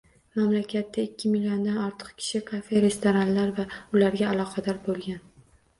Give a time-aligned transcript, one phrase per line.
[0.37, 5.25] Mamlakatda ikki milliondan ortiq kishi kafe-restoranlar va ularga aloqador boʻlgan